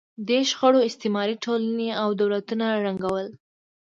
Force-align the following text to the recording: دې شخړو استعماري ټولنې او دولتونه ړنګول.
دې 0.27 0.39
شخړو 0.49 0.79
استعماري 0.87 1.35
ټولنې 1.45 1.89
او 2.01 2.09
دولتونه 2.21 2.65
ړنګول. 2.83 3.27